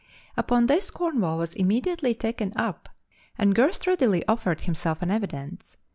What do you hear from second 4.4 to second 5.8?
himself an evidence.